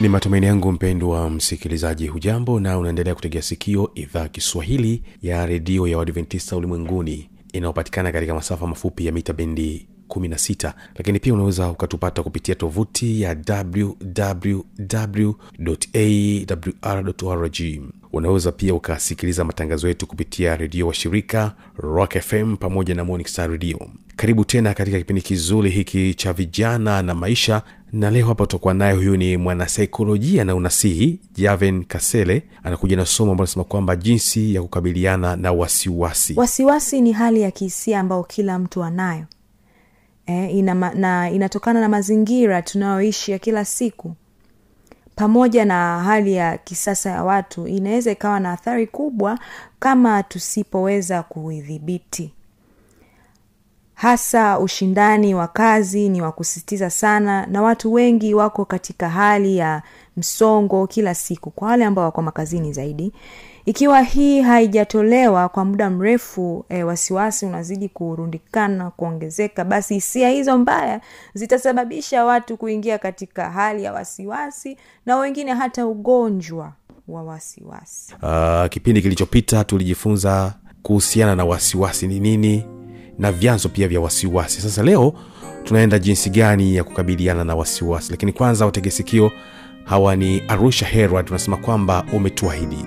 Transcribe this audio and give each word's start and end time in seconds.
ni 0.00 0.08
matumaini 0.08 0.46
yangu 0.46 0.72
mpendwa 0.72 1.30
msikilizaji 1.30 2.06
hujambo 2.06 2.60
na 2.60 2.78
unaendelea 2.78 3.14
kutegea 3.14 3.42
sikio 3.42 3.90
idhaa 3.94 4.28
kiswahili 4.28 5.02
ya 5.22 5.46
redio 5.46 5.86
ya 5.86 5.98
uadventista 5.98 6.56
ulimwenguni 6.56 7.30
inayopatikana 7.52 8.12
katika 8.12 8.34
masafa 8.34 8.66
mafupi 8.66 9.06
ya 9.06 9.12
mita 9.12 9.32
bendi 9.32 9.88
16 10.08 10.72
lakini 10.94 11.18
pia 11.20 11.34
unaweza 11.34 11.68
ukatupata 11.70 12.22
kupitia 12.22 12.54
tovuti 12.54 13.20
ya 13.22 13.36
wwwawr 16.82 17.50
unaweza 18.12 18.52
pia 18.52 18.74
ukasikiliza 18.74 19.44
matangazo 19.44 19.88
yetu 19.88 20.06
kupitia 20.06 20.56
redio 20.56 20.86
wa 20.86 20.94
shirika 20.94 21.54
rock 21.76 22.18
fm 22.18 22.56
pamoja 22.56 22.94
na 22.94 23.04
Morning 23.04 23.28
redio 23.48 23.90
karibu 24.16 24.44
tena 24.44 24.74
katika 24.74 24.98
kipindi 24.98 25.22
kizuri 25.22 25.70
hiki 25.70 26.14
cha 26.14 26.32
vijana 26.32 27.02
na 27.02 27.14
maisha 27.14 27.62
na 27.92 28.10
leo 28.10 28.26
hapa 28.26 28.46
tutakuwa 28.46 28.74
naye 28.74 28.94
huyu 28.96 29.16
ni 29.16 29.36
mwanasaikolojia 29.36 30.44
na 30.44 30.54
unasihi 30.54 31.20
javen 31.34 31.84
kasele 31.84 32.42
anakuja 32.62 32.96
na 32.96 33.06
somo 33.06 33.32
ambalo 33.32 33.46
nasema 33.46 33.64
kwamba 33.64 33.96
jinsi 33.96 34.54
ya 34.54 34.62
kukabiliana 34.62 35.36
na 35.36 35.52
wasiwasi. 35.52 36.34
Wasiwasi 36.36 37.00
ni 37.00 37.12
hali 37.12 37.40
ya 37.40 37.50
kihisia 37.50 38.00
ambayo 38.00 38.22
kila 38.24 38.58
mtu 38.58 38.84
anayo. 38.84 39.24
E, 40.26 40.46
ina, 40.46 40.74
na 40.74 41.30
inatokana 41.30 41.80
na 41.80 41.88
mazingira 41.88 42.62
tunayoishi 42.62 43.32
ya 43.32 43.38
kila 43.38 43.64
siku. 43.64 44.14
Pamoja 45.16 45.64
na 45.64 46.02
hali 46.02 46.32
ya 46.34 46.58
kisasa 46.58 47.10
ya 47.10 47.24
watu 47.24 47.66
inaweza 47.66 48.10
ikawa 48.12 48.40
na 48.40 48.52
athari 48.52 48.86
kubwa 48.86 49.38
kama 49.78 50.22
tusipoweza 50.22 51.22
kuidhibiti 51.22 52.32
hasa 53.96 54.58
ushindani 54.58 55.34
wa 55.34 55.48
kazi 55.48 56.08
ni 56.08 56.22
wa 56.22 56.32
kusisitiza 56.32 56.90
sana 56.90 57.46
na 57.46 57.62
watu 57.62 57.92
wengi 57.92 58.34
wako 58.34 58.64
katika 58.64 59.08
hali 59.08 59.56
ya 59.56 59.82
msongo 60.16 60.86
kila 60.86 61.14
siku 61.14 61.50
kwa 61.50 61.68
wale 61.68 61.84
ambao 61.84 62.04
wako 62.04 62.22
makazini 62.22 62.72
zaidi. 62.72 63.12
Ikiwa 63.64 64.00
hii 64.02 64.40
haijatolewa 64.40 65.48
kwa 65.48 65.64
muda 65.64 65.90
mrefu 65.90 66.64
e, 66.68 66.82
wasiwasi 66.82 67.46
unazidi 67.46 67.88
kurundikana 67.88 68.90
kuongezeka 68.90 69.64
basi 69.64 69.94
hisia 69.94 70.28
hizo 70.28 70.58
mbaya 70.58 71.00
zitasababisha 71.34 72.24
watu 72.24 72.56
kuingia 72.56 72.98
katika 72.98 73.50
hali 73.50 73.84
ya 73.84 73.92
wasiwasi 73.92 74.76
na 75.06 75.16
wengine 75.16 75.54
hata 75.54 75.86
ugonjwa 75.86 76.72
wa 77.08 77.22
wasiwasi. 77.22 78.14
Uh, 78.22 78.66
kipindi 78.70 79.02
kilichopita 79.02 79.64
tulijifunza 79.64 80.54
kuhusiana 80.82 81.36
na 81.36 81.44
wasiwasi 81.44 82.06
ni 82.08 82.20
nini 82.20 82.66
na 83.18 83.32
vyanzo 83.32 83.68
pia 83.68 83.88
vya 83.88 84.00
wasiwasi. 84.00 84.60
Sasa 84.60 84.82
leo 84.82 85.14
tunaenda 85.64 85.98
jinsi 85.98 86.30
gani 86.30 86.76
ya 86.76 86.84
kukabiliana 86.84 87.44
na 87.44 87.54
wasiwasi. 87.54 88.10
Lakini 88.10 88.32
kwanza 88.32 88.66
wategesikio 88.66 89.32
hawa 89.84 90.16
ni 90.16 90.42
arusha 90.48 90.86
herald 90.86 91.28
unasema 91.28 91.56
kwamba 91.56 92.04
umetuahidi 92.12 92.84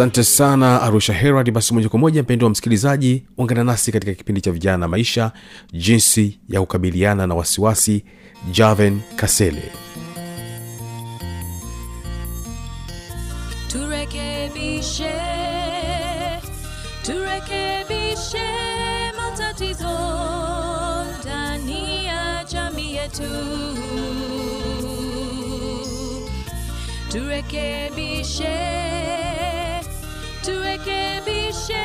asante 0.00 0.24
sana 0.24 0.80
arusha 0.82 1.12
herald. 1.12 1.50
Basi 1.50 1.74
moja 1.74 1.88
kwa 1.88 1.98
moja 1.98 2.22
mpendo 2.22 2.46
wa 2.46 2.50
msikilizaji 2.50 3.24
ungana 3.38 3.64
nasi 3.64 3.92
katika 3.92 4.14
kipindi 4.14 4.40
cha 4.40 4.52
vijana 4.52 4.76
na 4.78 4.88
maisha 4.88 5.32
jinsi 5.72 6.38
ya 6.48 6.60
kukabiliana 6.60 7.26
na 7.26 7.34
wasiwasi. 7.34 8.04
Javen 8.52 9.00
kasele. 9.16 9.62
Turekebishe 13.68 15.12
turekebishe 17.02 18.48
matatizo 19.16 19.98
ndani 21.22 22.04
ya 22.06 22.44
jamii 22.52 22.94
yetu. 22.94 23.22
Turekebishe 27.12 29.09
turekebishe 30.50 31.84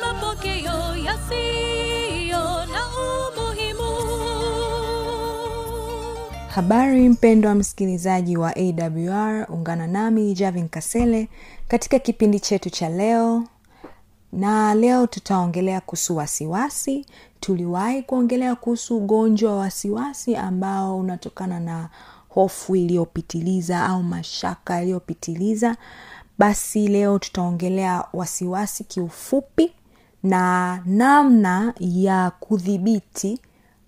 mapokeo 0.00 0.96
yasiyo 1.04 2.44
na 2.66 2.82
umuhimu. 2.98 3.92
Habari 6.48 7.08
mpendwa 7.08 7.54
msikilizaji 7.54 8.36
wa 8.36 8.54
awr 8.56 9.46
ungana 9.52 9.86
nami 9.86 10.34
javin 10.34 10.68
kasele 10.68 11.28
katika 11.68 11.98
kipindi 11.98 12.40
chetu 12.40 12.70
cha 12.70 12.88
leo. 12.88 13.44
Na 14.32 14.74
leo 14.74 15.06
tutaongelea 15.06 15.80
kuhusu 15.80 16.16
wasiwasi. 16.16 17.06
Tuliwahi 17.40 18.02
kuongelea 18.02 18.54
kuhusu 18.56 18.96
ugonjwa 18.96 19.52
wa 19.52 19.58
wasiwasi 19.58 20.36
ambao 20.36 20.98
unatokana 20.98 21.60
na 21.60 21.88
hofu 22.28 22.76
iliyopitiliza 22.76 23.84
au 23.86 24.02
mashaka 24.02 24.74
yaliyopitiliza 24.74 25.76
basi 26.38 26.88
leo 26.88 27.18
tutaongelea 27.18 28.04
wasiwasi 28.12 28.84
kiufupi 28.84 29.72
na 30.22 30.82
namna 30.86 31.74
ya 31.80 32.30
kudhibiti 32.30 33.40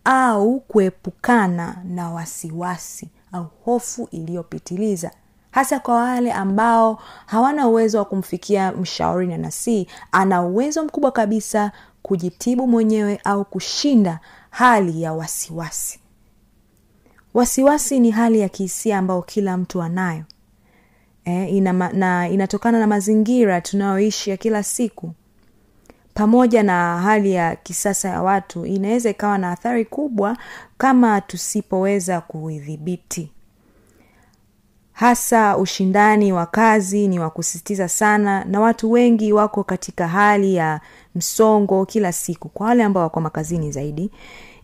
au 0.05 0.61
kuepukana 0.61 1.77
na 1.85 2.11
wasiwasi 2.11 3.09
au 3.33 3.47
hofu 3.65 4.09
iliyopitiliza. 4.11 5.11
Hasa 5.51 5.81
kwa 5.81 5.95
wale 5.95 6.33
ambao 6.33 6.99
hawana 7.27 7.69
uwezo 7.69 7.99
wa 7.99 8.05
kumfikia 8.05 8.73
mshauri 8.73 9.27
na 9.27 9.39
nasii 9.39 9.87
ana 10.13 10.43
uwezo 10.43 10.85
mkubwa 10.85 11.13
kabisa 11.13 11.73
kujitibu 12.03 12.67
mwenyewe 12.67 13.21
au 13.25 13.45
kushinda 13.45 14.21
hali 14.51 15.03
ya 15.03 15.13
wasiwasi. 15.13 16.01
Wasiwasi 17.35 18.01
ni 18.01 18.11
hali 18.11 18.41
ya 18.41 18.49
kihisia 18.49 18.99
ambayo 18.99 19.23
kila 19.23 19.57
mtu 19.57 19.83
anayo 19.83 20.25
e, 21.25 21.45
ina, 21.47 21.73
na 21.73 22.29
inatokana 22.29 22.81
na 22.81 22.87
mazingira 22.87 23.61
tunayoishi 23.61 24.31
ya 24.31 24.37
kila 24.37 24.63
siku. 24.63 25.13
Pamoja 26.15 26.63
na 26.63 26.99
hali 26.99 27.33
ya 27.33 27.57
kisasa 27.57 28.09
ya 28.09 28.23
watu 28.23 28.67
inaweza 28.67 29.11
ikawa 29.11 29.39
na 29.39 29.51
athari 29.51 29.85
kubwa 29.85 30.37
kama 30.79 31.21
tusipoweza 31.21 32.21
kuidhibiti 32.21 33.33
hasa 34.93 35.57
ushindani 35.57 36.33
wa 36.33 36.47
kazi 36.47 37.09
ni 37.09 37.19
wa 37.19 37.31
kusisitiza 37.31 37.89
sana 37.89 38.45
na 38.45 38.61
watu 38.61 38.91
wengi 38.93 39.33
wako 39.33 39.65
katika 39.65 40.09
hali 40.09 40.55
ya 40.55 40.81
msongo 41.15 41.87
kila 41.87 42.13
siku 42.13 42.49
kwa 42.49 42.67
wale 42.67 42.85
ambao 42.85 43.03
wako 43.03 43.21
makazini 43.21 43.73
zaidi 43.73 44.11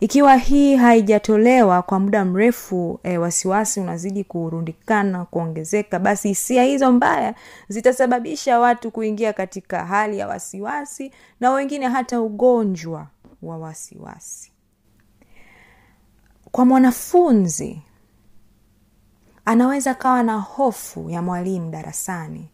ikiwa 0.01 0.37
hii 0.37 0.77
haijatolewa 0.77 1.83
kwa 1.83 1.99
muda 2.01 2.25
mrefu 2.25 3.01
e, 3.03 3.19
wasiwasi 3.19 3.81
unazidi 3.81 4.25
kurundikana 4.25 5.25
kuongezeka 5.25 5.99
basi 5.99 6.29
hisia 6.29 6.63
hizo 6.65 6.93
mbaya 6.93 7.35
zitasababisha 7.69 8.61
watu 8.61 8.91
kuingia 8.91 9.33
katika 9.33 9.85
hali 9.87 10.19
ya 10.19 10.29
wasiwasi 10.29 11.13
na 11.41 11.51
wengine 11.51 11.89
hata 11.89 12.21
ugonjwa 12.21 13.07
wa 13.43 13.59
wasiwasi. 13.59 14.53
Kwa 16.53 16.65
mwanafunzi 16.65 17.83
anaweza 19.45 19.95
kawa 19.95 20.23
na 20.23 20.37
hofu 20.39 21.11
ya 21.11 21.23
mwalimu 21.23 21.71
darasani. 21.71 22.49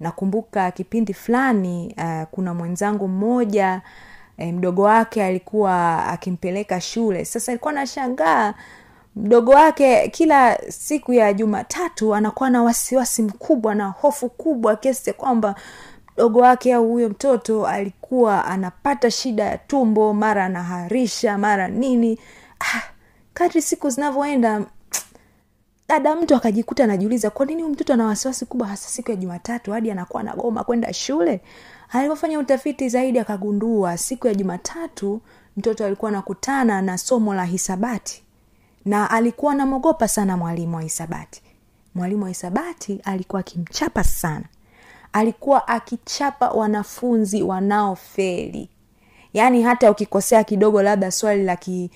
Nakumbuka 0.00 0.70
kipindi 0.70 1.14
fulani 1.14 1.94
uh, 1.98 2.22
kuna 2.30 2.54
mwenzangu 2.54 3.08
mmoja 3.08 3.82
eh, 4.38 4.54
mdogo 4.54 4.82
wake 4.82 5.24
alikuwa 5.24 6.04
akimpeleka 6.06 6.80
shule. 6.80 7.24
Sasa 7.24 7.52
alikuwa 7.52 7.72
nashangaa 7.72 8.54
mdogo 9.16 9.50
wake 9.52 10.08
kila 10.08 10.58
siku 10.68 11.12
ya 11.12 11.32
jumatatu 11.32 12.14
anakuwa 12.14 12.50
na 12.50 12.62
wasiwasi 12.62 13.22
mkubwa 13.22 13.74
na 13.74 13.86
hofu 13.88 14.28
kubwa 14.28 14.76
kiasi 14.76 15.12
kwamba 15.12 15.54
mdogo 16.14 16.40
wake 16.40 16.74
au 16.74 16.88
huyo 16.88 17.08
mtoto 17.08 17.66
alikuwa 17.66 18.44
anapata 18.44 19.10
shida 19.10 19.44
ya 19.44 19.58
tumbo 19.58 20.14
mara 20.14 20.44
anaharisha 20.44 21.38
mara 21.38 21.68
nini. 21.68 22.18
Ah, 22.60 22.82
kadri 23.34 23.62
siku 23.62 23.90
zinavyoenda 23.90 24.62
dada 25.88 26.16
mtu 26.16 26.34
akajikuta 26.34 26.84
anajiuliza 26.84 27.30
kwa 27.30 27.46
nini 27.46 27.62
huyu 27.62 27.74
mtoto 27.74 27.92
ana 27.92 28.06
wasiwasi 28.06 28.46
kubwa 28.46 28.66
hasa 28.66 28.88
siku 28.88 29.10
ya 29.10 29.16
jumatatu 29.16 29.72
hadi 29.72 29.90
anakuwa 29.90 30.20
anagoma 30.20 30.64
kwenda 30.64 30.92
shule 30.92 31.40
alipofanya 31.92 32.38
utafiti 32.38 32.88
zaidi 32.88 33.18
akagundua 33.18 33.96
siku 33.98 34.26
ya 34.26 34.34
jumatatu 34.34 35.20
mtoto 35.56 35.86
alikuwa 35.86 36.08
anakutana 36.08 36.82
na 36.82 36.98
somo 36.98 37.34
la 37.34 37.44
hisabati. 37.44 38.22
Na 38.84 39.10
alikuwa 39.10 39.52
anamwogopa 39.52 40.08
sana 40.08 40.36
mwalimu 40.36 40.76
wa 40.76 40.82
hisabati. 40.82 41.42
Mwalimu 41.94 42.22
wa 42.22 42.28
hisabati 42.28 43.00
alikuwa 43.04 43.40
akimchapa 43.40 44.04
sana. 44.04 44.44
Alikuwa 45.12 45.68
akichapa 45.68 46.48
wanafunzi 46.50 47.42
wanaofeli. 47.42 48.68
Yaani 49.32 49.62
hata 49.62 49.90
ukikosea 49.90 50.44
kidogo 50.44 50.82
labda 50.82 51.10
swali 51.10 51.44
la 51.44 51.56
ki 51.56 51.90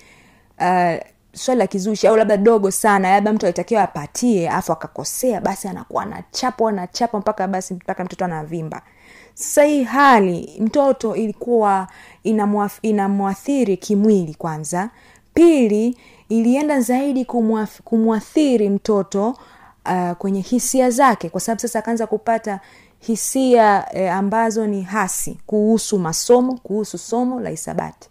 uh, 0.60 0.96
swali 1.32 1.58
la 1.58 1.66
kizushi 1.66 2.06
au 2.06 2.16
labda 2.16 2.36
dogo 2.36 2.70
sana 2.70 3.10
labda 3.10 3.32
mtu 3.32 3.46
alitakiwa 3.46 3.82
apatie 3.82 4.48
afu 4.48 4.72
akakosea 4.72 5.40
basi 5.40 5.68
anakuwa 5.68 6.02
anachapa 6.02 6.68
anachapa 6.68 7.18
mpaka 7.18 7.48
basi 7.48 7.74
mpaka 7.74 8.04
mtoto 8.04 8.24
anavimba 8.24 8.82
sasa 9.40 9.82
hali 9.84 10.56
mtoto 10.60 11.16
ilikuwa 11.16 11.88
inamwathiri 12.82 13.76
kimwili 13.76 14.34
kwanza. 14.34 14.90
Pili 15.34 15.96
ilienda 16.28 16.80
zaidi 16.80 17.24
kumwathiri 17.84 18.68
mtoto 18.70 19.28
uh, 19.86 20.12
kwenye 20.12 20.40
hisia 20.40 20.90
zake 20.90 21.28
kwa 21.28 21.40
sababu 21.40 21.60
sasa 21.60 21.78
akaanza 21.78 22.06
kupata 22.06 22.60
hisia 22.98 23.86
eh, 23.96 24.14
ambazo 24.14 24.66
ni 24.66 24.82
hasi 24.82 25.38
kuhusu 25.46 25.98
masomo 25.98 26.56
kuhusu 26.62 26.98
somo 26.98 27.40
la 27.40 27.50
hisabati 27.50 28.08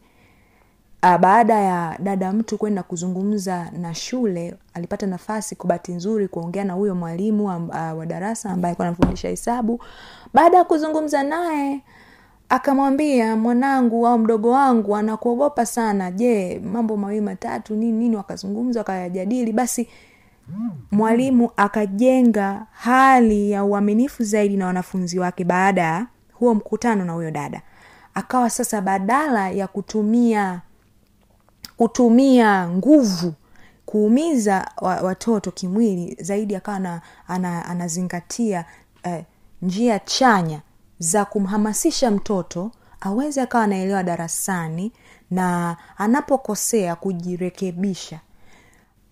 uh, 1.04 1.18
baada 1.18 1.54
ya 1.60 1.98
dada 2.00 2.32
mtu 2.34 2.58
kwenda 2.58 2.84
kuzungumza 2.84 3.72
na 3.72 3.94
shule 3.96 4.56
alipata 4.74 5.08
nafasi 5.08 5.56
kwa 5.56 5.68
bahati 5.68 5.92
nzuri 5.94 6.28
kuongea 6.28 6.64
na 6.64 6.74
huyo 6.74 6.96
mwalimu 6.96 7.46
uh, 7.46 7.98
wa 7.98 8.06
darasa 8.06 8.50
ambaye 8.52 8.70
alikuwa 8.72 8.88
anafundisha 8.88 9.30
hesabu. 9.30 9.80
Baada 10.34 10.58
ya 10.58 10.64
kuzungumza 10.64 11.24
naye 11.24 11.82
akamwambia 12.50 13.36
mwanangu 13.36 14.08
au 14.08 14.18
mdogo 14.20 14.50
wangu 14.52 14.96
anakuogopa 14.96 15.66
sana. 15.66 16.12
Je 16.12 16.60
mambo 16.74 16.98
mawili 16.98 17.22
matatu 17.22 17.76
nini 17.76 17.92
nini? 17.92 18.16
Wakazungumza 18.16 18.80
wakayajadili. 18.80 19.54
Basi 19.54 19.88
mwalimu 20.92 21.52
akajenga 21.58 22.66
hali 22.72 23.52
ya 23.52 23.64
uaminifu 23.64 24.24
zaidi 24.24 24.58
na 24.58 24.66
wanafunzi 24.66 25.20
wake 25.20 25.44
baada 25.44 25.82
ya 25.82 26.08
huo 26.34 26.56
mkutano 26.56 27.06
na 27.06 27.14
huyo 27.14 27.32
dada. 27.32 27.62
Akawa 28.14 28.50
sasa 28.50 28.82
badala 28.82 29.50
ya 29.50 29.68
kutumia 29.68 30.62
kutumia 31.78 32.70
nguvu 32.70 33.34
kuumiza 33.86 34.72
watoto 34.82 35.52
kimwili 35.52 36.18
zaidi 36.20 36.56
akawa 36.56 36.78
ana, 36.78 37.02
ana, 37.28 37.66
anazingatia 37.66 38.66
eh, 39.04 39.24
njia 39.62 40.00
chanya 40.00 40.62
za 41.00 41.26
kumhamasisha 41.26 42.12
mtoto 42.12 42.72
aweze 43.02 43.42
akawa 43.42 43.64
anaelewa 43.64 44.04
darasani 44.04 44.92
na 45.32 45.78
anapokosea 45.98 46.96
kujirekebisha. 46.96 48.20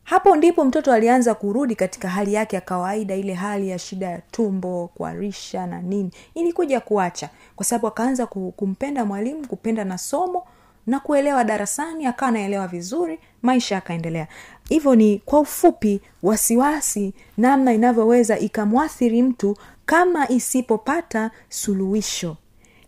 Hapo 0.03 0.35
ndipo 0.35 0.65
mtoto 0.65 0.93
alianza 0.93 1.33
kurudi 1.35 1.75
katika 1.75 2.09
hali 2.09 2.33
yake 2.33 2.55
ya 2.55 2.61
kawaida 2.61 3.15
ile 3.15 3.33
hali 3.33 3.69
ya 3.69 3.79
shida 3.79 4.05
ya 4.09 4.21
tumbo 4.21 4.87
kuarisha 4.95 5.67
na 5.67 5.81
nini. 5.81 6.11
Ilikuja 6.33 6.79
kuacha 6.79 7.29
kwa 7.55 7.65
sababu 7.65 7.87
akaanza 7.87 8.25
kumpenda 8.27 9.05
mwalimu 9.05 9.47
kupenda 9.47 9.83
na 9.85 9.97
somo 9.97 10.43
na 10.87 10.99
kuelewa 10.99 11.43
darasani 11.43 12.05
akawa 12.05 12.29
anaelewa 12.29 12.67
vizuri 12.67 13.19
maisha 13.41 13.75
yakaendelea. 13.75 14.27
Hivyo 14.69 14.95
ni 14.95 15.21
kwa 15.25 15.39
ufupi 15.39 16.01
wasiwasi 16.23 17.13
namna 17.37 17.73
inavyoweza 17.73 18.39
ikamwathiri 18.39 19.21
mtu 19.21 19.57
kama 19.85 20.29
isipopata 20.29 21.31
suluhisho. 21.49 22.37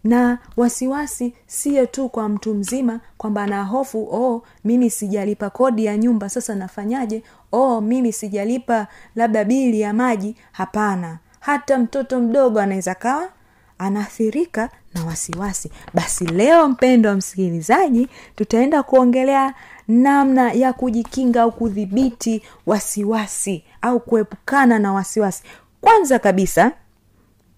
Na 0.04 0.38
wasiwasi 0.58 1.34
sio 1.48 1.86
tu 1.86 2.10
kwa 2.10 2.30
mtu 2.30 2.54
mzima 2.54 3.00
kwamba 3.18 3.44
ana 3.44 3.64
hofu 3.64 4.08
oh 4.12 4.44
mimi 4.64 4.90
sijalipa 4.90 5.50
kodi 5.50 5.86
ya 5.86 5.98
nyumba 5.98 6.30
sasa 6.30 6.56
nafanyaje? 6.56 7.24
Oh 7.52 7.82
mimi 7.82 8.14
sijalipa 8.14 8.88
labda 9.16 9.44
bili 9.44 9.82
ya 9.82 9.94
maji. 9.94 10.36
Hapana. 10.52 11.20
Hata 11.40 11.78
mtoto 11.78 12.20
mdogo 12.20 12.60
anaweza 12.60 12.96
kawa 12.96 13.30
anaathirika 13.80 14.70
na 14.94 15.06
wasiwasi. 15.06 15.72
Basi 15.94 16.26
leo 16.26 16.70
mpendo 16.70 17.10
wa 17.10 17.16
msikilizaji 17.16 18.08
tutaenda 18.36 18.84
kuongelea 18.84 19.54
namna 19.88 20.52
ya 20.52 20.74
kujikinga 20.74 21.42
au 21.42 21.52
kudhibiti 21.52 22.42
wasiwasi 22.66 23.64
au 23.82 24.00
kuepukana 24.00 24.80
na 24.80 24.94
wasiwasi. 24.94 25.44
Kwanza 25.82 26.20
kabisa 26.20 26.72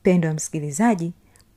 mpendo 0.02 0.28
wa 0.28 0.34
msikilizaji 0.34 1.14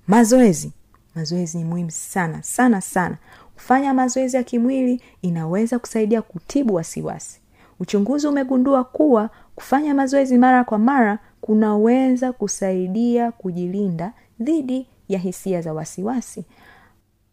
mazoezi. 0.07 0.73
Mazoezi 1.15 1.59
ni 1.59 1.65
muhimu 1.65 1.91
sana 1.91 2.43
sana 2.43 2.81
sana. 2.81 3.17
Kufanya 3.55 3.95
mazoezi 3.95 4.37
ya 4.37 4.43
kimwili 4.43 5.01
inaweza 5.23 5.79
kusaidia 5.79 6.23
kutibu 6.23 6.75
wasiwasi. 6.75 7.41
Uchunguzi 7.81 8.27
umegundua 8.27 8.85
kuwa 8.85 9.31
kufanya 9.55 9.95
mazoezi 9.95 10.39
mara 10.39 10.65
kwa 10.65 10.79
mara 10.79 11.19
kunaweza 11.41 12.33
kusaidia 12.33 13.33
kujilinda 13.33 14.13
dhidi 14.43 14.87
ya 15.09 15.19
hisia 15.19 15.61
za 15.63 15.73
wasiwasi 15.73 16.45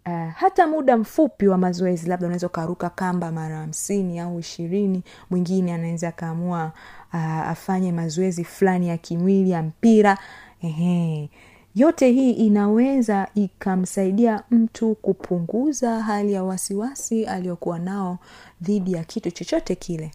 uh, 0.05 0.31
hata 0.35 0.67
muda 0.67 0.97
mfupi 0.97 1.47
wa 1.47 1.57
mazoezi 1.57 2.09
labda 2.09 2.25
unaweza 2.27 2.47
ukaruka 2.47 2.89
kamba 2.89 3.31
mara 3.31 3.57
hamsini 3.57 4.19
au 4.19 4.39
ishirini 4.39 5.03
mwingine 5.29 5.73
anaweza 5.73 6.07
akaamua 6.07 6.71
uh, 7.13 7.19
afanye 7.25 7.91
mazoezi 7.91 8.43
fulani 8.43 8.87
ya 8.89 8.97
kimwili 8.97 9.49
ya 9.51 9.63
mpira 9.63 10.17
Ehe. 10.61 11.29
yote 11.75 12.11
hii 12.11 12.31
inaweza 12.31 13.27
ikamsaidia 13.35 14.43
mtu 14.51 14.95
kupunguza 14.95 16.01
hali 16.01 16.33
ya 16.33 16.43
wasiwasi 16.43 17.25
aliyokuwa 17.25 17.79
nao 17.79 18.17
dhidi 18.61 18.93
ya 18.93 19.03
kitu 19.03 19.31
chochote 19.31 19.75
kile 19.75 20.11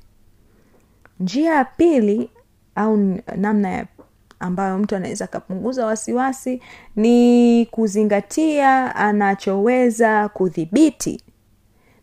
njia 1.21 1.55
ya 1.55 1.65
pili 1.65 2.31
au 2.75 2.97
namna 3.37 3.71
ya 3.71 3.87
ambayo 4.41 4.79
mtu 4.79 4.97
anaweza 4.97 5.25
akapunguza 5.25 5.87
wasiwasi 5.87 6.61
ni 6.97 7.67
kuzingatia 7.67 8.97
anachoweza 8.97 10.29
kudhibiti. 10.29 11.21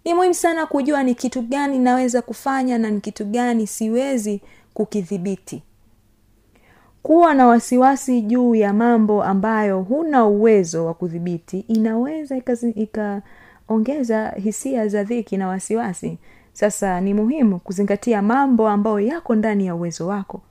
Ni 0.05 0.13
muhimu 0.13 0.33
sana 0.33 0.65
kujua 0.65 1.03
ni 1.03 1.15
kitu 1.15 1.41
gani 1.41 1.79
naweza 1.79 2.21
kufanya 2.21 2.77
na 2.77 2.89
ni 2.91 3.01
kitu 3.01 3.25
gani 3.25 3.67
siwezi 3.67 4.41
kukidhibiti. 4.73 5.63
Kuwa 7.03 7.33
na 7.33 7.47
wasiwasi 7.47 8.21
juu 8.21 8.55
ya 8.55 8.73
mambo 8.73 9.23
ambayo 9.23 9.81
huna 9.81 10.25
uwezo 10.25 10.85
wa 10.85 10.93
kudhibiti 10.93 11.59
inaweza 11.59 12.37
ikaongeza 12.37 13.21
ikaongeza 13.67 14.29
hisia 14.29 14.87
za 14.87 15.03
dhiki 15.03 15.37
na 15.37 15.47
wasiwasi. 15.47 16.17
Sasa 16.53 17.01
ni 17.01 17.13
muhimu 17.13 17.59
kuzingatia 17.59 18.21
mambo 18.21 18.69
ambayo 18.69 18.99
yako 18.99 19.35
ndani 19.35 19.65
ya 19.65 19.75
uwezo 19.75 20.07
wako 20.07 20.41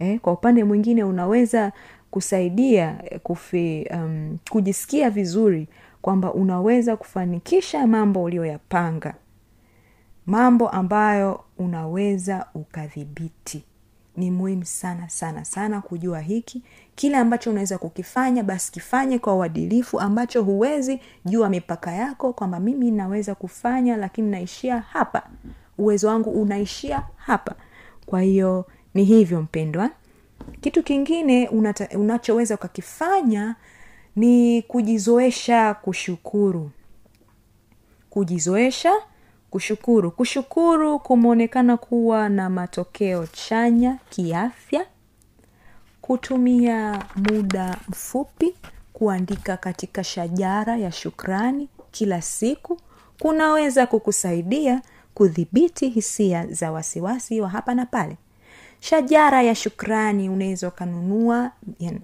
eh, 0.00 0.20
kwa 0.20 0.32
upande 0.32 0.64
mwingine 0.64 1.04
unaweza 1.04 1.72
kusaidia 2.10 3.02
kufi, 3.22 3.88
um, 3.94 4.38
kujisikia 4.50 5.10
vizuri 5.10 5.68
kwamba 6.02 6.34
unaweza 6.34 6.96
kufanikisha 6.96 7.86
mambo 7.86 8.22
uliyoyapanga. 8.22 9.14
Mambo 10.26 10.68
ambayo 10.68 11.44
unaweza 11.58 12.46
ukadhibiti. 12.54 13.64
Ni 14.16 14.30
muhimu 14.30 14.64
sana 14.64 15.08
sana 15.08 15.44
sana 15.44 15.80
kujua 15.80 16.20
hiki. 16.20 16.62
Kile 16.94 17.16
ambacho 17.16 17.50
unaweza 17.50 17.78
kukifanya 17.78 18.42
basi 18.42 18.72
kifanye 18.72 19.18
kwa 19.18 19.34
uadilifu 19.34 20.00
ambacho 20.00 20.42
huwezi 20.42 21.00
jua 21.24 21.48
mipaka 21.48 21.92
yako 21.92 22.32
kwamba 22.32 22.60
mimi 22.60 22.90
naweza 22.90 23.34
kufanya 23.34 23.96
lakini 23.96 24.30
naishia 24.30 24.78
hapa. 24.80 25.22
Uwezo 25.78 26.08
wangu 26.08 26.30
unaishia 26.30 27.02
hapa. 27.16 27.54
Kwa 28.06 28.22
hiyo 28.22 28.66
ni 28.94 29.04
hivyo 29.04 29.42
mpendwa. 29.42 29.90
Kitu 30.60 30.82
kingine 30.82 31.48
unata, 31.48 31.88
unachoweza 31.98 32.54
ukakifanya 32.54 33.56
ni 34.16 34.62
kujizoesha 34.62 35.74
kushukuru. 35.74 36.70
Kujizoesha 38.10 38.92
kushukuru. 39.50 40.10
Kushukuru 40.10 40.98
kumeonekana 40.98 41.76
kuwa 41.76 42.28
na 42.28 42.50
matokeo 42.50 43.26
chanya 43.26 43.98
kiafya. 44.10 44.86
Kutumia 46.00 47.04
muda 47.16 47.76
mfupi 47.88 48.54
kuandika 48.92 49.56
katika 49.56 50.04
shajara 50.04 50.76
ya 50.76 50.92
shukrani 50.92 51.68
kila 51.90 52.22
siku. 52.22 52.80
Kunaweza 53.18 53.86
kukusaidia 53.86 54.82
kudhibiti 55.14 55.88
hisia 55.88 56.46
za 56.46 56.72
wasiwasi 56.72 57.40
wa 57.40 57.48
hapa 57.48 57.74
na 57.74 57.86
pale 57.86 58.16
shajara 58.80 59.42
ya 59.42 59.54
shukrani 59.54 60.28
unaweza 60.30 60.68
ukanunua 60.68 61.50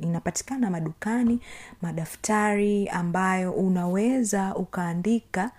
inapatikana 0.00 0.70
madukani 0.70 1.40
madaftari 1.82 2.88
ambayo 2.88 3.52
unaweza 3.52 4.54
ukaandika 4.54 5.50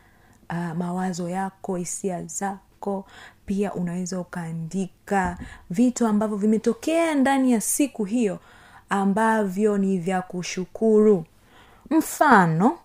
uh, 0.49 0.77
mawazo 0.77 1.29
yako 1.29 1.75
hisia 1.75 2.23
zako 2.23 3.05
pia 3.45 3.73
unaweza 3.73 4.19
ukaandika 4.19 5.37
vitu 5.69 6.07
ambavyo 6.07 6.37
vimetokea 6.37 7.15
ndani 7.15 7.51
ya 7.51 7.61
siku 7.61 8.03
hiyo 8.05 8.39
ambavyo 8.89 9.77
ni 9.77 9.97
vya 9.97 10.21
kushukuru. 10.21 11.25
Mfano 11.89 12.77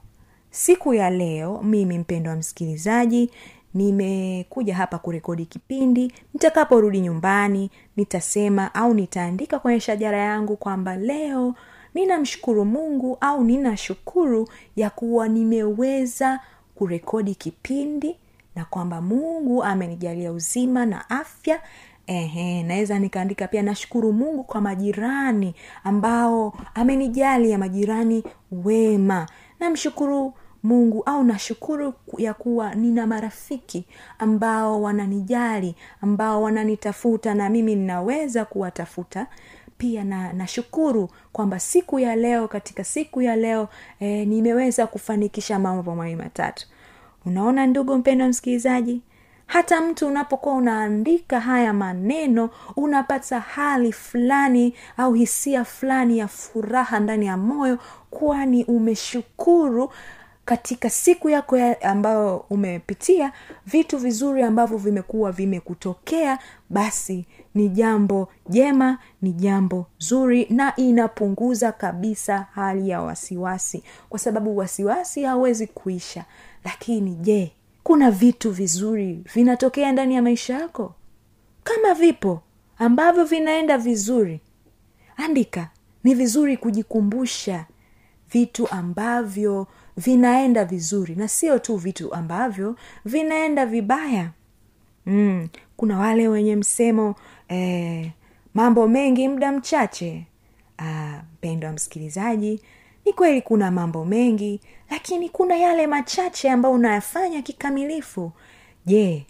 siku 0.50 0.94
ya 0.94 1.10
leo 1.10 1.62
mimi 1.62 1.98
mpendo 1.98 2.30
wa 2.30 2.36
msikilizaji 2.36 3.30
nimekuja 3.74 4.74
hapa 4.74 4.98
kurekodi 4.98 5.46
kipindi 5.46 6.12
nitakaporudi 6.34 7.00
nyumbani 7.00 7.70
nitasema 7.96 8.74
au 8.74 8.94
nitaandika 8.94 9.58
kwenye 9.58 9.80
shajara 9.80 10.18
yangu 10.18 10.56
kwamba 10.56 10.96
leo 10.96 11.54
ninamshukuru 11.94 12.64
mungu 12.64 13.18
au 13.20 13.44
ninashukuru 13.44 14.48
ya 14.76 14.90
kuwa 14.90 15.28
nimeweza 15.28 16.40
kurekodi 16.74 17.34
kipindi 17.34 18.16
na 18.56 18.64
kwamba 18.64 19.00
mungu 19.00 19.64
amenijalia 19.64 20.32
uzima 20.32 20.86
na 20.86 21.10
afya. 21.10 21.60
Ehe, 22.06 22.62
naweza 22.62 22.98
nikaandika 22.98 23.48
pia 23.48 23.62
nashukuru 23.62 24.12
mungu 24.12 24.44
kwa 24.44 24.60
majirani 24.60 25.54
ambao 25.84 26.54
amenijali 26.74 27.50
ya 27.50 27.58
majirani 27.58 28.24
wema. 28.52 29.26
Namshukuru 29.60 30.32
mungu 30.62 31.02
au 31.06 31.24
nashukuru 31.24 31.94
ya 32.18 32.34
kuwa 32.34 32.74
nina 32.74 33.06
marafiki 33.06 33.84
ambao 34.18 34.82
wananijali 34.82 35.74
ambao 36.00 36.42
wananitafuta 36.42 37.34
na 37.34 37.48
mimi 37.50 37.74
ninaweza 37.74 38.44
kuwatafuta. 38.44 39.26
Pia 39.78 40.04
na 40.04 40.32
nashukuru 40.32 41.08
kwamba 41.32 41.60
siku 41.60 41.98
ya 41.98 42.16
leo 42.16 42.48
katika 42.48 42.84
siku 42.84 43.22
ya 43.22 43.36
leo 43.36 43.68
e, 44.00 44.24
nimeweza 44.24 44.86
kufanikisha 44.86 45.58
mambo 45.58 45.94
mawili 45.94 46.16
matatu. 46.16 46.66
Unaona 47.26 47.66
ndugu 47.66 47.96
mpendo 47.98 48.28
msikilizaji 48.28 49.00
hata 49.46 49.80
mtu 49.80 50.06
unapokuwa 50.06 50.54
unaandika 50.54 51.40
haya 51.40 51.72
maneno 51.72 52.50
unapata 52.76 53.40
hali 53.40 53.92
fulani 53.92 54.74
au 54.96 55.12
hisia 55.12 55.64
fulani 55.64 56.18
ya 56.18 56.28
furaha 56.28 57.00
ndani 57.00 57.26
ya 57.26 57.36
moyo 57.36 57.78
kwani 58.10 58.64
umeshukuru 58.64 59.90
katika 60.44 60.90
siku 60.90 61.28
yako 61.30 61.56
ya 61.56 61.82
ambayo 61.82 62.36
umepitia 62.50 63.32
vitu 63.66 63.98
vizuri 63.98 64.42
ambavyo 64.42 64.78
vimekuwa 64.78 65.32
vimekutokea 65.32 66.38
basi 66.70 67.26
ni 67.54 67.68
jambo 67.68 68.28
jema 68.48 68.98
ni 69.22 69.32
jambo 69.32 69.86
zuri 69.98 70.46
na 70.50 70.76
inapunguza 70.76 71.72
kabisa 71.72 72.46
hali 72.54 72.88
ya 72.88 73.00
wasiwasi. 73.02 73.82
Kwa 74.08 74.18
sababu 74.18 74.56
wasiwasi 74.56 75.22
hawezi 75.22 75.66
kuisha. 75.66 76.24
Lakini 76.64 77.14
je 77.14 77.52
kuna 77.82 78.10
vitu 78.10 78.50
vizuri 78.50 79.24
vinatokea 79.34 79.92
ndani 79.92 80.14
ya 80.14 80.22
maisha 80.22 80.54
yako? 80.58 80.94
Kama 81.64 81.94
vipo 81.94 82.42
ambavyo 82.78 83.24
vinaenda 83.24 83.78
vizuri 83.78 84.40
andika 85.16 85.68
ni 86.04 86.14
vizuri 86.14 86.56
kujikumbusha 86.56 87.64
vitu 88.32 88.68
ambavyo 88.70 89.66
vinaenda 89.96 90.64
vizuri 90.64 91.14
na 91.14 91.28
sio 91.28 91.58
tu 91.58 91.76
vitu 91.76 92.14
ambavyo 92.14 92.76
vinaenda 93.04 93.66
vibaya. 93.66 94.30
Mm, 95.06 95.48
kuna 95.76 95.98
wale 95.98 96.28
wenye 96.28 96.56
msemo 96.56 97.14
eh, 97.48 98.10
mambo 98.54 98.88
mengi 98.88 99.28
muda 99.28 99.52
mchache. 99.52 100.26
Mpendo 101.34 101.66
wa 101.66 101.72
msikilizaji 101.72 102.60
ni 103.04 103.12
kweli 103.12 103.42
kuna 103.42 103.70
mambo 103.70 104.04
mengi 104.04 104.60
lakini 104.90 105.28
kuna 105.28 105.56
yale 105.56 105.86
machache 105.86 106.50
ambayo 106.50 106.74
unayafanya 106.74 107.42
kikamilifu. 107.42 108.32
Je 108.86 109.26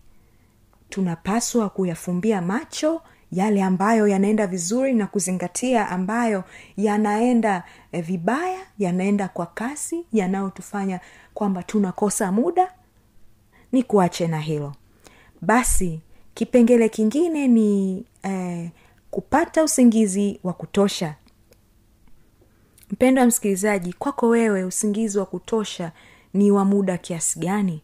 tunapaswa 0.89 1.69
kuyafumbia 1.71 2.43
macho 2.43 3.03
yale 3.33 3.63
ambayo 3.63 4.09
yanaenda 4.09 4.47
vizuri 4.47 4.93
na 4.95 5.07
kuzingatia 5.07 5.89
ambayo 5.89 6.45
yanaenda 6.77 7.65
eh, 7.93 8.05
vibaya 8.05 8.61
yanaenda 8.79 9.29
kwa 9.29 9.47
kasi 9.47 10.07
yanayotufanya 10.13 11.01
kwamba 11.35 11.63
tunakosa 11.63 12.33
muda 12.33 12.73
ni 13.73 13.83
kuache 13.83 14.27
na 14.29 14.41
hilo. 14.41 14.73
Basi 15.41 16.01
kipengele 16.35 16.89
kingine 16.89 17.49
ni 17.49 18.05
eh, 18.23 18.71
kupata 19.11 19.65
usingizi 19.65 20.41
wa 20.45 20.53
kutosha. 20.53 21.15
Mpendo 22.91 23.21
wa 23.21 23.27
msikilizaji 23.27 23.93
kwako 23.93 24.29
wewe 24.29 24.65
usingizi 24.65 25.19
wa 25.19 25.27
kutosha 25.27 25.93
ni 26.35 26.51
wa 26.51 26.65
muda 26.65 26.99
kiasi 26.99 27.39
gani? 27.39 27.83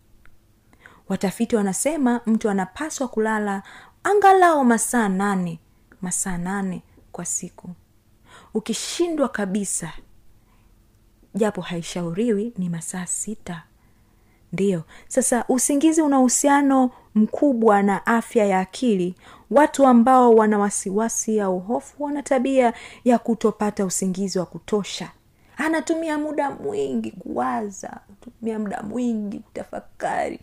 Watafiti 1.09 1.57
wanasema 1.57 2.21
mtu 2.27 2.51
anapaswa 2.51 3.09
kulala 3.09 3.63
angalau 4.05 4.65
masaa 4.65 5.09
nane 5.09 5.59
masaa 6.03 6.39
nane 6.39 6.83
kwa 7.13 7.25
siku. 7.25 7.71
Ukishindwa 8.55 9.29
kabisa 9.29 9.93
japo 11.35 11.61
haishauriwi 11.61 12.53
ni 12.59 12.69
masaa 12.69 13.07
sita. 13.07 13.63
Ndiyo. 14.53 14.83
Sasa 15.09 15.45
usingizi 15.49 16.03
una 16.03 16.19
uhusiano 16.21 16.91
mkubwa 17.15 17.83
na 17.83 18.07
afya 18.07 18.45
ya 18.47 18.61
akili. 18.61 19.15
Watu 19.51 19.87
ambao 19.87 20.35
wana 20.35 20.59
wasiwasi 20.59 21.41
au 21.41 21.61
hofu 21.61 22.03
wana 22.05 22.23
tabia 22.23 22.73
ya 23.05 23.19
kutopata 23.19 23.85
usingizi 23.85 24.39
wa 24.39 24.47
kutosha. 24.47 25.11
Anatumia 25.57 26.19
muda 26.19 26.51
mwingi 26.51 27.11
kuwaza 27.11 28.01
tumia 28.21 28.59
muda 28.59 28.83
mwingi 28.83 29.39
kutafakari 29.39 30.41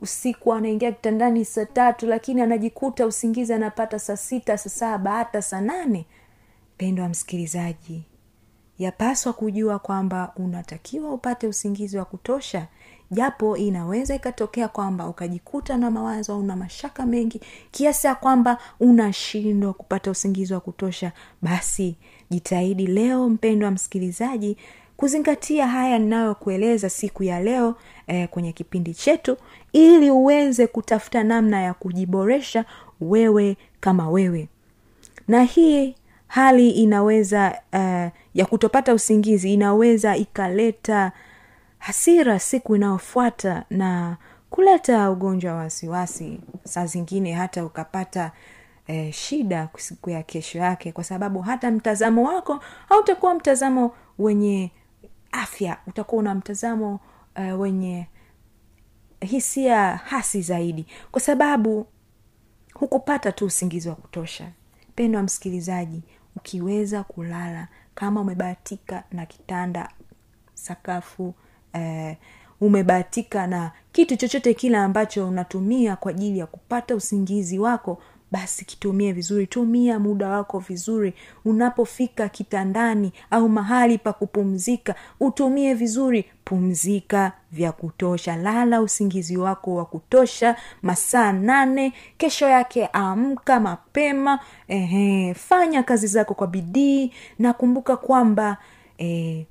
usiku 0.00 0.54
anaingia 0.54 0.92
kitandani 0.92 1.44
saa 1.44 1.64
tatu 1.64 2.06
lakini 2.06 2.40
anajikuta 2.40 3.06
usingizi 3.06 3.52
anapata 3.52 3.98
saa 3.98 4.16
sita 4.16 4.58
saa 4.58 4.70
saba 4.70 5.10
hata 5.12 5.42
saa 5.42 5.60
nane. 5.60 6.06
Pendwa 6.76 7.08
msikilizaji 7.08 8.02
yapaswa 8.78 9.32
kujua 9.32 9.78
kwamba 9.78 10.32
unatakiwa 10.36 11.12
upate 11.12 11.46
usingizi 11.46 11.98
wa 11.98 12.04
kutosha 12.04 12.66
japo 13.10 13.56
inaweza 13.56 14.14
ikatokea 14.14 14.68
kwamba 14.68 15.08
ukajikuta 15.08 15.76
na 15.76 15.90
mawazo 15.90 16.32
au 16.32 16.42
na 16.42 16.56
mashaka 16.56 17.06
mengi 17.06 17.40
kiasi 17.70 18.06
ya 18.06 18.14
kwamba 18.14 18.58
unashindwa 18.80 19.72
kupata 19.72 20.10
usingizi 20.10 20.54
wa 20.54 20.60
kutosha. 20.60 21.12
Basi 21.42 21.96
jitahidi 22.30 22.86
leo 22.86 23.28
mpendwa 23.28 23.70
msikilizaji 23.70 24.56
kuzingatia 24.96 25.66
haya 25.66 25.98
ninayokueleza 25.98 26.90
siku 26.90 27.22
ya 27.22 27.40
leo 27.40 27.74
eh, 28.06 28.28
kwenye 28.28 28.52
kipindi 28.52 28.94
chetu 28.94 29.36
ili 29.72 30.10
uweze 30.10 30.66
kutafuta 30.66 31.24
namna 31.24 31.60
ya 31.62 31.74
kujiboresha 31.74 32.64
wewe 33.00 33.56
kama 33.80 34.10
wewe. 34.10 34.48
Na 35.28 35.42
hii 35.42 35.94
hali 36.26 36.70
inaweza 36.70 37.58
eh, 37.72 38.10
ya 38.34 38.46
kutopata 38.46 38.94
usingizi 38.94 39.52
inaweza 39.54 40.16
ikaleta 40.16 41.12
hasira 41.78 42.38
siku 42.38 42.76
inayofuata 42.76 43.64
na 43.70 44.16
kuleta 44.50 45.10
ugonjwa 45.10 45.52
wa 45.52 45.58
wasiwasi. 45.58 46.40
Saa 46.64 46.86
zingine 46.86 47.32
hata 47.32 47.64
ukapata 47.64 48.32
eh, 48.86 49.12
shida 49.12 49.68
siku 49.76 50.10
ya 50.10 50.22
kesho 50.22 50.58
yake 50.58 50.92
kwa 50.92 51.04
sababu 51.04 51.40
hata 51.40 51.70
mtazamo 51.70 52.22
wako 52.28 52.60
hautakuwa 52.88 53.34
mtazamo 53.34 53.92
wenye 54.18 54.70
afya 55.42 55.76
utakuwa 55.86 56.20
una 56.20 56.34
mtazamo 56.34 57.00
uh, 57.36 57.60
wenye 57.60 58.06
hisia 59.20 59.96
hasi 59.96 60.42
zaidi. 60.42 60.86
Kwa 61.10 61.20
sababu 61.20 61.86
hukupata 62.74 63.32
tu 63.32 63.44
usingizi 63.46 63.88
wa 63.88 63.94
kutosha. 63.94 64.52
Pendo 64.94 65.16
wa 65.18 65.22
msikilizaji 65.22 66.02
ukiweza 66.36 67.04
kulala 67.04 67.68
kama 67.94 68.20
umebahatika 68.20 69.04
na 69.12 69.26
kitanda 69.26 69.88
sakafu 70.54 71.34
eh, 71.72 72.16
umebahatika 72.60 73.46
na 73.46 73.72
kitu 73.92 74.16
chochote 74.16 74.54
kile 74.54 74.76
ambacho 74.76 75.28
unatumia 75.28 75.96
kwa 75.96 76.10
ajili 76.10 76.38
ya 76.38 76.46
kupata 76.46 76.94
usingizi 76.94 77.58
wako 77.58 78.02
basi 78.30 78.64
kitumie 78.64 79.12
vizuri. 79.12 79.46
Tumia 79.46 79.98
muda 79.98 80.28
wako 80.28 80.58
vizuri. 80.58 81.14
Unapofika 81.44 82.28
kitandani 82.28 83.12
au 83.30 83.48
mahali 83.48 83.98
pa 83.98 84.12
kupumzika 84.12 84.94
utumie 85.20 85.74
vizuri. 85.74 86.24
Pumzika 86.44 87.32
vya 87.52 87.72
kutosha. 87.72 88.36
Lala 88.36 88.80
usingizi 88.82 89.36
wako 89.36 89.74
wa 89.74 89.84
kutosha 89.84 90.56
masaa 90.82 91.32
nane. 91.32 91.92
Kesho 92.18 92.48
yake 92.48 92.86
amka 92.86 93.60
mapema. 93.60 94.38
Ehe, 94.68 95.34
fanya 95.34 95.82
kazi 95.82 96.06
zako 96.06 96.34
kwa 96.34 96.46
bidii. 96.46 97.12
Na 97.38 97.52
kumbuka 97.52 97.96
kwamba 97.96 98.56
e, 98.98 99.46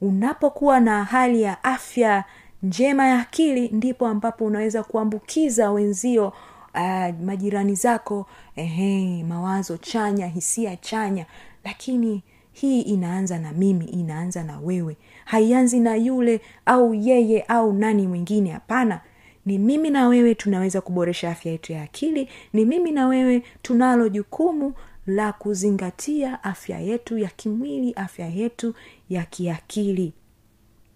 unapokuwa 0.00 0.80
na 0.80 1.04
hali 1.04 1.42
ya 1.42 1.64
afya 1.64 2.24
njema 2.62 3.06
ya 3.06 3.20
akili 3.20 3.68
ndipo 3.68 4.06
ambapo 4.06 4.44
unaweza 4.44 4.82
kuambukiza 4.82 5.70
wenzio 5.70 6.32
uh, 6.74 7.20
majirani 7.24 7.74
zako 7.74 8.26
ehe, 8.56 9.24
mawazo 9.24 9.76
chanya 9.76 10.26
hisia 10.26 10.76
chanya. 10.76 11.26
Lakini 11.64 12.22
hii 12.52 12.80
inaanza 12.80 13.38
na 13.38 13.52
mimi 13.52 13.84
inaanza 13.84 14.44
na 14.44 14.60
wewe. 14.60 14.96
Haianzi 15.24 15.80
na 15.80 15.94
yule 15.96 16.40
au 16.66 16.94
yeye 16.94 17.42
au 17.42 17.72
nani 17.72 18.06
mwingine 18.08 18.50
hapana. 18.50 19.00
Ni 19.46 19.58
mimi 19.58 19.90
na 19.90 20.08
wewe 20.08 20.34
tunaweza 20.34 20.80
kuboresha 20.80 21.30
afya 21.30 21.52
yetu 21.52 21.72
ya 21.72 21.82
akili. 21.82 22.28
Ni 22.52 22.64
mimi 22.64 22.90
na 22.92 23.06
wewe 23.08 23.42
tunalo 23.62 24.08
jukumu 24.08 24.74
la 25.06 25.32
kuzingatia 25.32 26.44
afya 26.44 26.78
yetu 26.80 27.18
ya 27.18 27.28
kimwili 27.28 27.92
afya 27.92 28.26
yetu 28.26 28.74
ya 29.10 29.24
kiakili. 29.24 30.12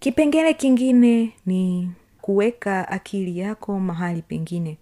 Kipengele 0.00 0.54
kingine 0.54 1.32
ni 1.46 1.90
kuweka 2.20 2.88
akili 2.88 3.38
yako 3.38 3.80
mahali 3.80 4.22
pengine 4.22 4.78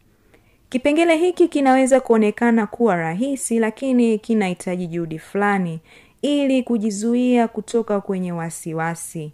kipengele 0.71 1.17
hiki 1.17 1.49
kinaweza 1.49 2.01
kuonekana 2.01 2.67
kuwa 2.67 2.97
rahisi 2.97 3.59
lakini 3.59 4.19
kinahitaji 4.19 4.87
juhudi 4.87 5.19
fulani 5.19 5.81
ili 6.23 6.63
kujizuia 6.63 7.49
kutoka 7.49 8.01
kwenye 8.01 8.33
wasiwasi. 8.33 9.33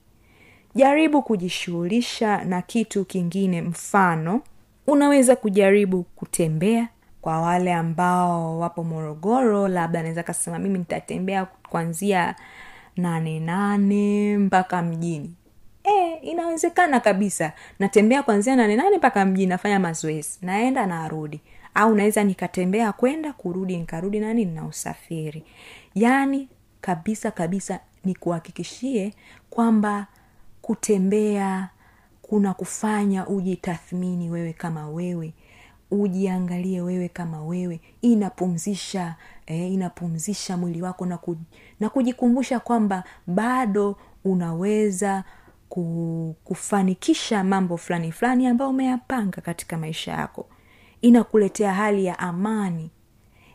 Jaribu 0.74 1.22
kujishughulisha 1.22 2.44
na 2.44 2.62
kitu 2.62 3.04
kingine 3.04 3.62
mfano. 3.62 4.40
Unaweza 4.86 5.36
kujaribu 5.36 6.02
kutembea. 6.02 6.88
Kwa 7.20 7.40
wale 7.40 7.74
ambao 7.74 8.58
wapo 8.58 8.84
morogoro 8.84 9.68
labda 9.68 9.98
anaweza 10.00 10.22
kasema 10.22 10.58
mimi 10.58 10.78
nitatembea 10.78 11.44
kuanzia 11.44 12.34
nane 12.96 13.40
nane 13.40 14.38
mpaka 14.38 14.82
mjini 14.82 15.34
e, 15.86 16.14
inawezekana 16.22 17.00
kabisa. 17.00 17.52
Natembea 17.78 18.22
kwanzia 18.22 18.56
nane 18.56 18.76
nane 18.76 18.96
mpaka 18.96 19.24
mji 19.26 19.46
nafanya 19.46 19.80
mazoezi. 19.80 20.38
Naenda 20.42 20.86
narudi 20.86 21.40
au 21.74 21.94
naweza 21.94 22.24
nikatembea 22.24 22.92
kwenda 22.92 23.32
kurudi 23.32 23.76
nikarudi 23.76 24.20
nani 24.20 24.44
na 24.44 24.66
usafiri. 24.66 25.44
Yaani 25.94 26.48
kabisa 26.80 27.30
kabisa 27.30 27.80
nikuhakikishie 28.04 29.14
kwamba 29.50 30.06
kutembea 30.62 31.68
kuna 32.22 32.54
kufanya 32.54 33.26
ujitathmini 33.28 34.30
wewe 34.30 34.52
kama 34.52 34.88
wewe. 34.88 35.32
Ujiangalie 35.90 36.80
wewe 36.80 37.08
kama 37.08 37.44
wewe. 37.44 37.80
Inapumzisha 38.02 39.14
eh, 39.46 39.72
inapumzisha 39.72 40.56
mwili 40.56 40.82
wako 40.82 41.06
na, 41.06 41.18
ku, 41.18 41.36
na 41.80 41.88
kujikumbusha 41.88 42.60
kwamba 42.60 43.04
bado 43.26 43.96
unaweza 44.24 45.24
kufanikisha 46.44 47.44
mambo 47.44 47.76
fulani 47.76 48.12
fulani 48.12 48.46
ambayo 48.46 48.70
umeyapanga 48.70 49.40
katika 49.40 49.76
maisha 49.78 50.12
yako. 50.12 50.46
Inakuletea 51.00 51.72
hali 51.74 52.04
ya 52.04 52.18
amani. 52.18 52.90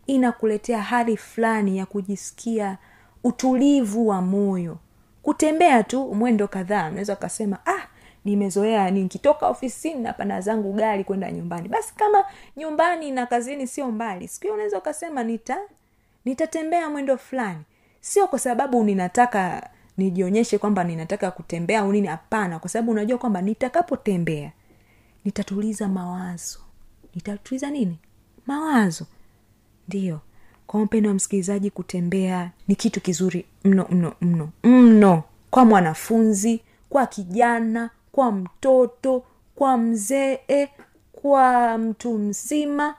Inakuletea 0.08 0.82
hali 0.82 1.18
fulani 1.18 1.78
ya 1.78 1.86
kujisikia 1.86 2.78
utulivu 3.24 4.08
wa 4.08 4.22
moyo. 4.22 4.78
Kutembea 5.22 5.84
tu 5.84 6.16
mwendo 6.16 6.48
kadhaa 6.48 6.88
unaweza 6.90 7.14
ukasema 7.14 7.60
ah 7.66 7.88
nimezoea 8.26 8.92
nikitoka 8.92 9.48
ofisini 9.48 10.00
napanda 10.02 10.42
zangu 10.42 10.74
gari 10.74 11.04
kwenda 11.04 11.32
nyumbani. 11.32 11.70
Basi 11.70 11.96
kama 11.96 12.24
nyumbani 12.58 13.12
na 13.12 13.26
kazini 13.26 13.68
sio 13.68 13.92
mbali 13.92 14.28
siku 14.28 14.42
hiyo 14.44 14.54
unaweza 14.54 14.78
ukasema 14.78 15.24
nita 15.24 15.58
nitatembea 16.26 16.90
mwendo 16.90 17.18
fulani. 17.18 17.62
Sio 18.02 18.28
kwa 18.28 18.40
sababu 18.40 18.84
ninataka 18.84 19.70
nijionyeshe 19.98 20.58
kwamba 20.58 20.84
ninataka 20.84 21.32
kutembea 21.32 21.80
au 21.80 21.92
nini? 21.92 22.08
Hapana 22.08 22.60
kwa 22.60 22.70
sababu 22.70 22.92
unajua 22.92 23.18
kwamba 23.18 23.42
nitakapotembea 23.42 24.52
nitatuliza 25.26 25.88
mawazo. 25.88 26.60
Nitatuliza 27.16 27.70
nini? 27.70 28.00
Mawazo. 28.46 29.06
Ndiyo. 29.88 30.20
Kwa 30.68 30.80
mpendo 30.86 31.10
wa 31.10 31.16
msikilizaji 31.16 31.70
kutembea 31.72 32.52
ni 32.68 32.76
kitu 32.76 33.02
kizuri 33.02 33.46
mno 33.64 33.88
mno 33.92 34.14
mno 34.22 34.50
mno. 34.64 35.24
Kwa 35.50 35.66
mwanafunzi 35.66 36.62
kwa 36.90 37.06
kijana 37.08 37.90
kwa 38.12 38.32
mtoto 38.32 39.24
kwa 39.56 39.78
mzee 39.78 40.40
kwa 41.12 41.78
mtu 41.78 42.18
mzima 42.18 42.96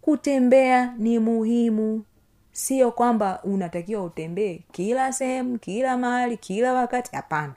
kutembea 0.00 0.94
ni 0.98 1.18
muhimu 1.18 2.04
sio 2.52 2.90
kwamba 2.92 3.40
unatakiwa 3.44 4.04
utembee 4.04 4.60
kila 4.72 5.12
sehemu 5.12 5.58
kila 5.58 5.96
mahali 5.98 6.36
kila 6.36 6.72
wakati. 6.72 7.16
Hapana. 7.16 7.52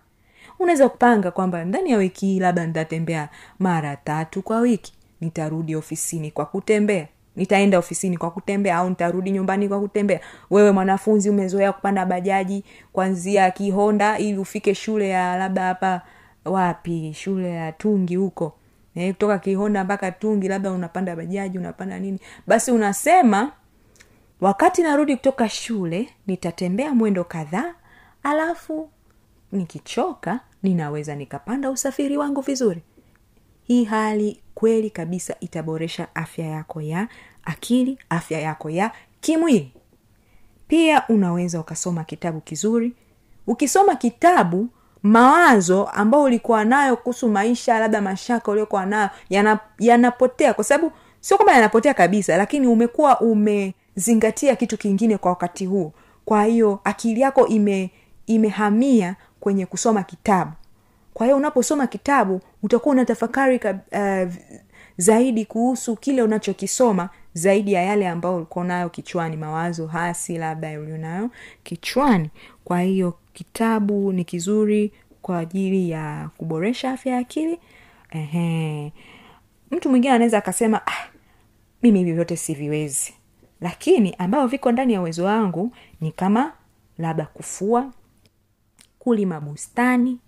Unaweza 0.60 0.90
kupanga 0.90 1.32
kwamba 1.32 1.66
ndani 1.66 1.92
ya 1.92 1.98
wiki 1.98 2.26
hii 2.26 2.40
labda 2.40 2.68
nitatembea 2.68 3.30
mara 3.60 3.96
tatu 3.96 4.42
kwa 4.42 4.60
wiki. 4.60 4.94
Nitarudi 5.22 5.76
ofisini 5.76 6.32
kwa 6.32 6.46
kutembea. 6.46 7.08
Nitaenda 7.36 7.80
ofisini 7.80 8.18
kwa 8.18 8.32
kutembea 8.32 8.78
au 8.78 8.90
nitarudi 8.90 9.32
nyumbani 9.32 9.68
kwa 9.68 9.80
kutembea. 9.80 10.20
Wewe 10.50 10.72
mwanafunzi 10.72 11.30
umezoea 11.30 11.74
kupanda 11.74 12.06
bajaji 12.06 12.64
kwanzia 12.94 13.52
kihonda 13.52 14.18
ili 14.18 14.38
ufike 14.38 14.76
shule 14.76 15.10
ya 15.10 15.38
labda 15.38 15.62
hapa 15.62 16.02
wapi? 16.46 17.14
Shule 17.14 17.50
ya 17.52 17.72
tungi 17.72 18.16
huko. 18.16 18.54
Eh, 18.96 19.14
kutoka 19.14 19.40
kihonda 19.40 19.84
mpaka 19.84 20.12
tungi 20.12 20.48
labda 20.48 20.72
unapanda 20.72 21.16
bajaji 21.16 21.58
unapanda 21.58 22.00
nini? 22.00 22.20
Basi 22.48 22.72
unasema 22.72 23.52
wakati 24.42 24.82
narudi 24.84 25.16
kutoka 25.16 25.50
shule 25.50 26.10
nitatembea 26.28 26.96
mwendo 26.96 27.24
kadhaa 27.24 27.74
alafu 28.24 28.90
nikichoka 29.52 30.40
ninaweza 30.64 31.16
nikapanda 31.16 31.70
usafiri 31.72 32.18
wangu 32.18 32.42
vizuri. 32.42 32.82
Hii 33.64 33.84
hali 33.84 34.42
kweli 34.56 34.90
kabisa 34.90 35.36
itaboresha 35.40 36.08
afya 36.16 36.46
yako 36.46 36.82
ya 36.82 37.08
akili 37.44 37.98
afya 38.10 38.40
yako 38.40 38.70
ya 38.70 38.92
kimwili. 39.22 39.74
Pia 40.68 41.04
unaweza 41.10 41.60
ukasoma 41.60 42.04
kitabu 42.04 42.42
kizuri. 42.42 42.94
Ukisoma 43.48 43.96
kitabu 43.96 44.68
mawazo 45.04 45.86
ambayo 45.86 46.24
ulikuwa 46.24 46.66
nayo 46.66 46.98
kuhusu 46.98 47.30
maisha 47.30 47.80
labda 47.80 48.02
mashaka 48.02 48.52
uliokuwa 48.52 48.86
nayo 48.86 49.10
yana- 49.30 49.60
yanapotea. 49.80 50.54
Kwa 50.54 50.64
sababu 50.64 50.92
sio 51.20 51.38
kwamba 51.38 51.54
yanapotea 51.54 51.94
kabisa 51.94 52.38
lakini 52.38 52.68
umekuwa 52.68 53.20
umezingatia 53.96 54.56
kitu 54.56 54.78
kingine 54.78 55.18
kwa 55.18 55.32
wakati 55.32 55.66
huo. 55.66 55.94
Kwa 56.26 56.44
hiyo 56.44 56.80
akili 56.84 57.22
yako 57.22 57.48
ime 57.48 57.92
imehamia 58.28 59.16
kwenye 59.40 59.66
kusoma 59.66 60.04
kitabu. 60.04 60.52
Kwa 61.14 61.26
hiyo 61.26 61.38
unaposoma 61.38 61.88
kitabu 61.88 62.42
utakuwa 62.64 62.94
unatafakari 62.96 63.60
uh, 63.92 64.34
zaidi 64.98 65.46
kuhusu 65.46 65.96
kile 65.96 66.22
unachokisoma 66.24 67.10
zaidi 67.34 67.74
ya 67.74 67.82
yale 67.82 68.08
ambayo 68.08 68.36
ulikuwa 68.36 68.66
nayo 68.66 68.90
kichwani 68.90 69.38
mawazo 69.38 69.88
hasi 69.88 70.38
labda 70.38 70.80
ulionayo 70.80 71.30
kichwani. 71.64 72.30
Kwa 72.64 72.82
hiyo 72.82 73.14
kitabu 73.34 74.14
ni 74.14 74.24
kizuri 74.24 74.92
kwa 75.22 75.40
ajili 75.40 75.90
ya 75.90 76.30
kuboresha 76.38 76.92
afya 76.92 77.14
ya 77.14 77.20
akili. 77.20 77.60
Mtu 79.72 79.90
mwingine 79.90 80.14
anaweza 80.14 80.38
akasema 80.38 80.88
ah, 80.88 81.08
mimi 81.84 82.04
hivi 82.04 82.38
siviwezi 82.38 83.14
lakini 83.62 84.14
ambavyo 84.18 84.48
viko 84.48 84.72
ndani 84.72 84.94
ya 84.94 85.02
uwezo 85.02 85.24
wangu 85.26 85.72
ni 86.02 86.12
kama 86.12 86.52
labda 86.98 87.26
kufua 87.26 87.92
kulima 89.00 89.42
bustani. 89.42 90.20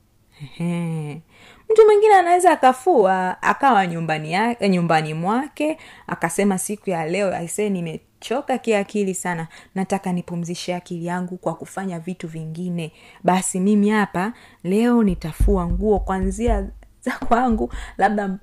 Mtu 1.69 1.85
mwingine 1.85 2.13
anaweza 2.15 2.51
akafua 2.51 3.41
akawa 3.41 3.87
nyumbani 3.87 4.31
ya, 4.33 4.69
nyumbani 4.69 5.13
mwake 5.13 5.77
akasema 6.07 6.57
siku 6.57 6.89
ya 6.89 7.05
leo 7.05 7.35
aisee 7.35 7.69
nimechoka 7.69 8.57
kiakili 8.57 9.13
sana 9.15 9.47
nataka 9.75 10.13
nipumzishe 10.13 10.75
akili 10.75 11.05
yangu 11.05 11.37
kwa 11.37 11.53
kufanya 11.55 11.99
vitu 11.99 12.27
vingine. 12.27 12.91
Basi 13.23 13.59
mimi 13.59 13.89
hapa 13.89 14.33
leo 14.63 15.03
nitafua 15.03 15.67
nguo 15.67 15.99
kwanzia 15.99 16.67
za 17.01 17.11
kwangu 17.27 17.73
labda 17.97 18.37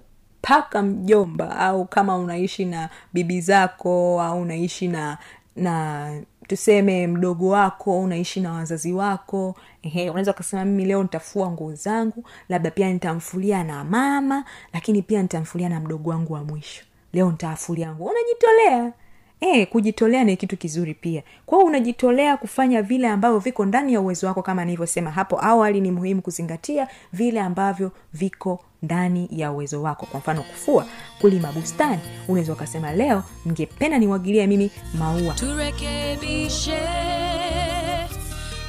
mpaka 0.45 0.83
mjomba 0.83 1.57
au 1.59 1.85
kama 1.85 2.17
unaishi 2.17 2.65
na 2.65 2.89
bibi 3.13 3.41
zako 3.41 4.23
au 4.23 4.41
unaishi 4.43 4.89
na 4.89 5.19
na 5.57 6.11
tuseme 6.49 7.07
mdogo 7.07 7.49
wako 7.49 8.01
unaishi 8.01 8.41
na 8.41 8.53
wazazi 8.53 8.93
wako 8.93 9.55
ehe 9.83 10.11
unaweza 10.11 10.31
ukasema 10.31 10.65
mimi 10.65 10.85
leo 10.85 11.03
nitafua 11.03 11.51
nguo 11.51 11.75
zangu 11.75 12.25
labda 12.49 12.71
pia 12.71 12.93
nitamfulia 12.93 13.65
na 13.65 13.85
mama 13.85 14.45
lakini 14.73 15.03
pia 15.03 15.23
nitamfulia 15.23 15.69
na 15.69 15.81
mdogo 15.81 16.11
wangu 16.11 16.33
wa 16.33 16.45
mwisho. 16.45 16.85
Leo 17.13 17.31
nitaafulia 17.31 17.93
nguo. 17.95 18.11
Unajitolea 18.11 18.93
E, 19.41 19.67
kujitolea 19.67 20.25
ni 20.25 20.37
kitu 20.37 20.57
kizuri 20.57 20.95
pia. 20.95 21.23
Kwao 21.47 21.61
unajitolea 21.65 22.37
kufanya 22.37 22.83
vile 22.83 23.09
ambavyo 23.09 23.39
viko 23.39 23.65
ndani 23.65 23.93
ya 23.95 24.01
uwezo 24.01 24.27
wako 24.27 24.43
kama 24.43 24.65
nilivyosema 24.65 25.11
hapo 25.11 25.45
awali 25.45 25.81
ni 25.81 25.91
muhimu 25.91 26.23
kuzingatia 26.23 26.89
vile 27.13 27.41
ambavyo 27.41 27.93
viko 28.13 28.65
ndani 28.83 29.29
ya 29.31 29.53
uwezo 29.53 29.83
wako. 29.83 30.07
Kwa 30.07 30.21
mfano 30.21 30.43
kufua 30.43 30.87
kulima 31.21 31.53
bustani. 31.53 32.01
Unaweza 32.29 32.53
ukasema 32.53 32.93
leo 32.93 33.23
ningependa 33.45 33.99
niwagilie 33.99 34.47
mimi 34.47 34.71
maua. 34.99 35.35
Turekebishe 35.35 36.79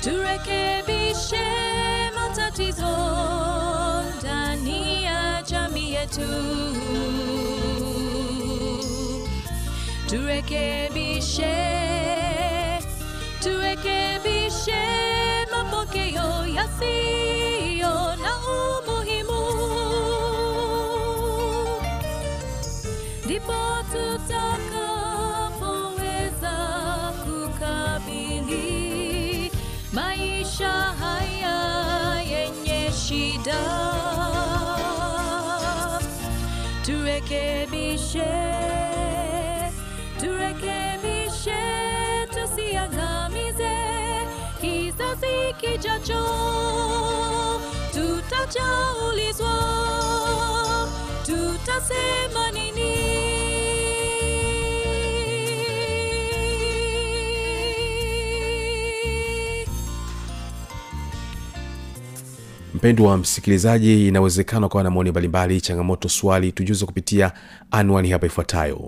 turekebishe 0.03 1.45
matatizo 2.15 2.97
ndani 4.19 5.03
ya 5.03 5.43
jamii 5.49 5.93
yetu 5.93 6.21
turekebishe 10.15 11.55
turekebishe 13.43 14.83
mapokeo 15.51 16.29
yasiyo 16.57 17.95
na 18.23 18.31
umuhimu. 18.55 19.43
Ndipo 23.25 23.59
tutakapoweza 23.91 26.55
kukabili 27.23 28.71
maisha 29.93 30.71
haya 30.71 31.57
yenye 32.31 32.81
shida. 32.91 33.63
Turekebishe 36.85 38.31
turekebishe 40.19 41.61
tusiangamize. 42.29 43.75
Kizazi 44.61 45.53
kijacho 45.61 46.25
tutachaulizwa, 47.93 49.55
tutasema 51.25 52.51
nini? 52.51 52.95
Mpendwa 62.73 63.17
msikilizaji 63.17 64.07
inawezekana 64.07 64.65
ukawa 64.67 64.83
na 64.83 64.89
maoni 64.91 65.11
mbalimbali 65.11 65.61
changamoto 65.61 66.09
swali 66.09 66.51
tujuze 66.51 66.85
kupitia 66.85 67.31
anwani 67.71 68.09
hapa 68.11 68.25
ifuatayo 68.25 68.87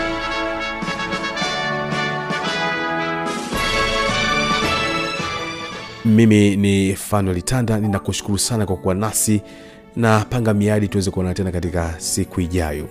mimi 6.05 6.55
ni 6.55 6.95
fanuel 6.95 7.41
tanda 7.41 7.79
ninakushukuru 7.79 8.37
sana 8.37 8.65
kwa 8.65 8.77
kuwa 8.77 8.95
nasi. 8.95 9.41
Na 9.95 10.25
panga 10.29 10.53
miadi 10.53 10.87
tuweze 10.87 11.11
kuonana 11.11 11.35
tena 11.35 11.51
katika 11.51 11.95
siku 11.97 12.41
ijayo 12.41 12.87